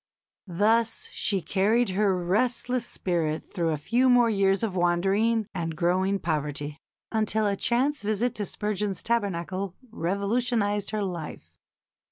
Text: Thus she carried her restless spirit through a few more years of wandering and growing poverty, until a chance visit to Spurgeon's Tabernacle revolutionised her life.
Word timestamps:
Thus 0.47 1.09
she 1.11 1.43
carried 1.43 1.89
her 1.89 2.17
restless 2.17 2.87
spirit 2.87 3.45
through 3.45 3.69
a 3.69 3.77
few 3.77 4.09
more 4.09 4.31
years 4.31 4.63
of 4.63 4.75
wandering 4.75 5.45
and 5.53 5.75
growing 5.75 6.17
poverty, 6.17 6.79
until 7.11 7.45
a 7.45 7.55
chance 7.55 8.01
visit 8.01 8.33
to 8.33 8.47
Spurgeon's 8.47 9.03
Tabernacle 9.03 9.75
revolutionised 9.91 10.89
her 10.89 11.03
life. 11.03 11.59